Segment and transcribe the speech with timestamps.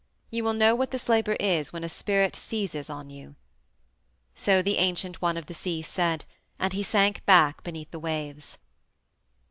[0.31, 3.35] You will know what this labor is when a spirit seizes on you."
[4.33, 6.25] So the ancient one of the sea said,
[6.57, 8.57] and he sank back beneath the waves.